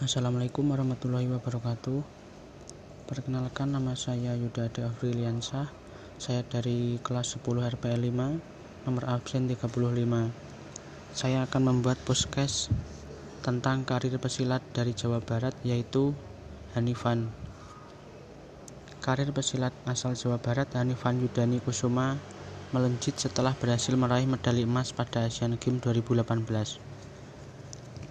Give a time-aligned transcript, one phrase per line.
[0.00, 2.00] Assalamualaikum warahmatullahi wabarakatuh.
[3.04, 5.68] Perkenalkan nama saya Yuda Ade Afriliansah
[6.16, 7.44] Saya dari kelas 10
[7.76, 9.68] RPL 5 Nomor absen 35
[11.12, 12.72] Saya akan membuat podcast
[13.44, 16.16] Tentang karir pesilat dari Jawa Barat Yaitu
[16.72, 17.28] Hanifan.
[19.04, 22.16] Karir pesilat asal Jawa Barat Hanifan Yudani Kusuma
[22.72, 26.89] Melejit setelah berhasil meraih medali emas pada Asian Games 2018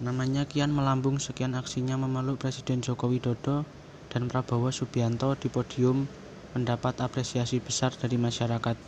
[0.00, 3.68] Namanya kian melambung sekian aksinya memeluk Presiden Joko Widodo
[4.08, 6.08] dan Prabowo Subianto di podium
[6.56, 8.80] mendapat apresiasi besar dari masyarakat.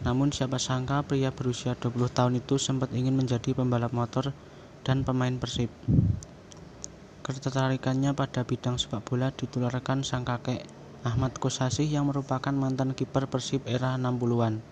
[0.00, 4.32] Namun siapa sangka pria berusia 20 tahun itu sempat ingin menjadi pembalap motor
[4.80, 5.68] dan pemain Persib.
[7.20, 10.64] Ketertarikannya pada bidang sepak bola ditularkan sang kakek
[11.04, 14.64] Ahmad Kosasih yang merupakan mantan kiper Persib era 60-an.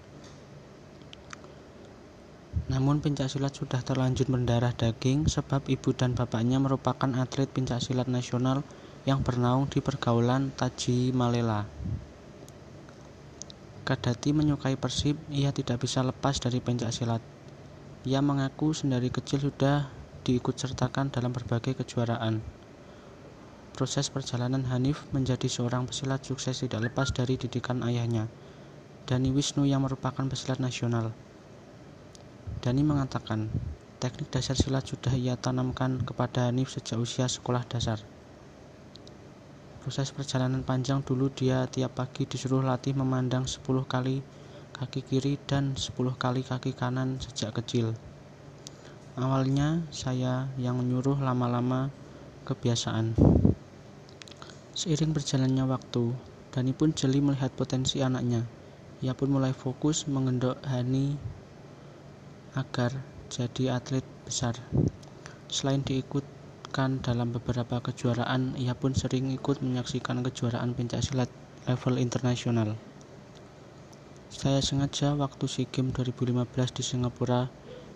[2.66, 8.66] Namun pencaksilat sudah terlanjur mendarah daging sebab ibu dan bapaknya merupakan atlet pencaksilat nasional
[9.06, 11.70] yang bernaung di pergaulan Taji Malela.
[13.86, 17.24] Kadati menyukai Persib, ia tidak bisa lepas dari pencaksilat.
[18.04, 19.88] Ia mengaku sendiri kecil sudah
[20.28, 22.44] diikut sertakan dalam berbagai kejuaraan.
[23.72, 28.28] Proses perjalanan Hanif menjadi seorang pesilat sukses tidak lepas dari didikan ayahnya,
[29.08, 31.14] Dani Wisnu yang merupakan pesilat nasional.
[32.58, 33.46] Dani mengatakan,
[34.02, 38.02] teknik dasar silat sudah ia tanamkan kepada Hanif sejak usia sekolah dasar.
[39.78, 44.26] Proses perjalanan panjang dulu dia tiap pagi disuruh latih memandang 10 kali
[44.74, 47.94] kaki kiri dan 10 kali kaki kanan sejak kecil.
[49.14, 51.94] Awalnya saya yang menyuruh lama-lama
[52.42, 53.14] kebiasaan.
[54.74, 56.10] Seiring berjalannya waktu,
[56.50, 58.42] Dani pun jeli melihat potensi anaknya.
[58.98, 61.37] Ia pun mulai fokus mengendok Hani
[62.58, 62.90] agar
[63.30, 64.58] jadi atlet besar.
[65.46, 71.30] Selain diikutkan dalam beberapa kejuaraan, ia pun sering ikut menyaksikan kejuaraan pencaksilat
[71.70, 72.74] level internasional.
[74.28, 77.48] Saya sengaja waktu SEA Games 2015 di Singapura,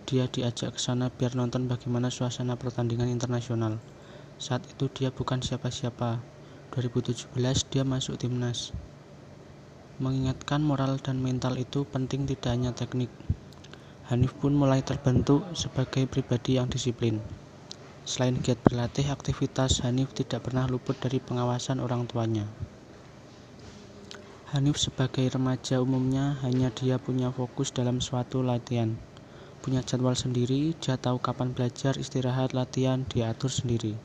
[0.09, 3.79] dia diajak ke sana biar nonton bagaimana suasana pertandingan internasional.
[4.41, 6.19] Saat itu dia bukan siapa-siapa.
[6.75, 7.31] 2017
[7.69, 8.73] dia masuk timnas.
[10.01, 13.13] Mengingatkan moral dan mental itu penting tidak hanya teknik,
[14.13, 17.17] Hanif pun mulai terbentuk sebagai pribadi yang disiplin.
[18.05, 22.45] Selain giat berlatih, aktivitas Hanif tidak pernah luput dari pengawasan orang tuanya.
[24.53, 29.01] Hanif sebagai remaja umumnya hanya dia punya fokus dalam suatu latihan.
[29.65, 33.97] Punya jadwal sendiri, dia tahu kapan belajar, istirahat, latihan, diatur sendiri.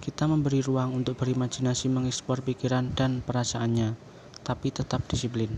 [0.00, 4.00] Kita memberi ruang untuk berimajinasi mengekspor pikiran dan perasaannya,
[4.48, 5.52] tapi tetap disiplin.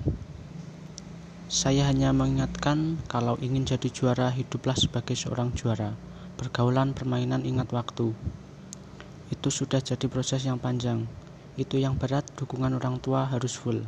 [1.48, 5.96] Saya hanya mengingatkan kalau ingin jadi juara, hiduplah sebagai seorang juara.
[6.36, 8.12] Pergaulan, permainan, ingat waktu.
[9.32, 11.08] Itu sudah jadi proses yang panjang.
[11.56, 13.80] Itu yang berat, dukungan orang tua harus full.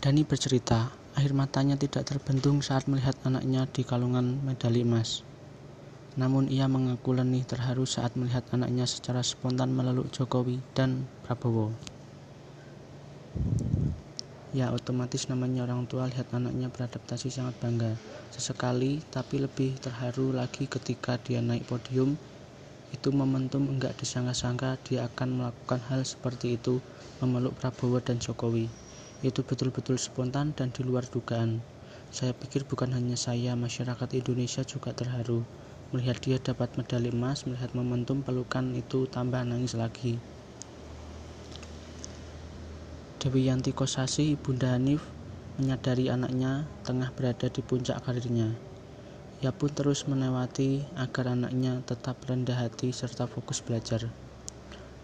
[0.00, 0.88] Dani bercerita,
[1.20, 5.20] air matanya tidak terbendung saat melihat anaknya di kalungan medali emas.
[6.16, 11.76] Namun ia mengaku lenih terharu saat melihat anaknya secara spontan meleluk Jokowi dan Prabowo
[14.50, 17.94] ya otomatis namanya orang tua lihat anaknya beradaptasi sangat bangga.
[18.34, 22.18] Sesekali tapi lebih terharu lagi ketika dia naik podium.
[22.90, 26.82] Itu momentum enggak disangka-sangka dia akan melakukan hal seperti itu
[27.22, 28.66] memeluk Prabowo dan Jokowi.
[29.22, 31.62] Itu betul-betul spontan dan di luar dugaan.
[32.10, 35.46] Saya pikir bukan hanya saya masyarakat Indonesia juga terharu.
[35.94, 40.18] Melihat dia dapat medali emas melihat momentum pelukan itu tambah nangis lagi
[43.20, 45.04] Dewi Yanti Kosasi, Ibunda Hanif,
[45.60, 48.48] menyadari anaknya tengah berada di puncak karirnya.
[49.44, 54.08] Ia pun terus menewati agar anaknya tetap rendah hati serta fokus belajar.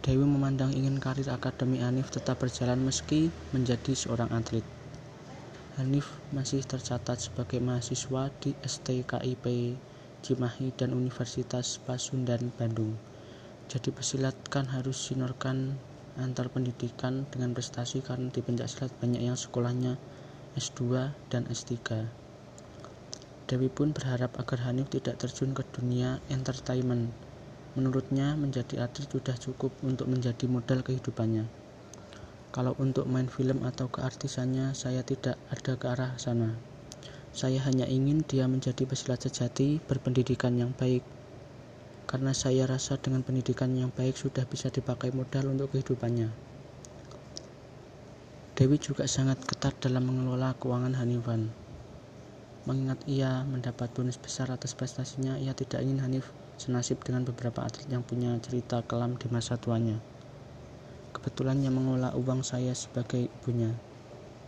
[0.01, 4.65] Dewi memandang ingin karir Akademi Hanif tetap berjalan meski menjadi seorang atlet.
[5.77, 9.77] Hanif masih tercatat sebagai mahasiswa di STKIP
[10.25, 12.97] Cimahi dan Universitas Pasundan Bandung.
[13.69, 15.77] Jadi pesilat kan harus sinorkan
[16.17, 20.01] antar pendidikan dengan prestasi karena di pencaksilat banyak yang sekolahnya
[20.57, 22.09] S2 dan S3.
[23.47, 27.15] Dewi pun berharap agar Hanif tidak terjun ke dunia entertainment.
[27.79, 31.47] Menurutnya menjadi atlet sudah cukup untuk menjadi modal kehidupannya.
[32.51, 36.57] Kalau untuk main film atau keartisannya saya tidak ada ke arah sana.
[37.37, 41.05] Saya hanya ingin dia menjadi pesilat sejati, berpendidikan yang baik,
[42.07, 46.31] karena saya rasa dengan pendidikan yang baik sudah bisa dipakai modal untuk kehidupannya.
[48.57, 51.53] Dewi juga sangat ketat dalam mengelola keuangan Hanifan.
[52.65, 57.85] Mengingat ia mendapat bonus besar atas prestasinya, ia tidak ingin Hanif senasib dengan beberapa atlet
[57.93, 60.01] yang punya cerita kelam di masa tuanya.
[61.13, 63.77] Kebetulan yang mengelola uang saya sebagai ibunya.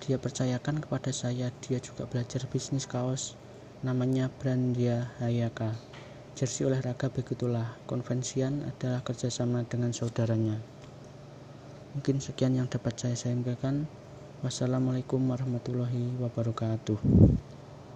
[0.00, 3.36] Dia percayakan kepada saya, dia juga belajar bisnis kaos
[3.78, 5.97] namanya Brandia Hayaka.
[6.38, 10.54] Jersey olahraga begitulah, konvensian adalah kerjasama dengan saudaranya.
[11.98, 13.90] Mungkin sekian yang dapat saya sampaikan.
[14.46, 17.57] Wassalamualaikum warahmatullahi wabarakatuh.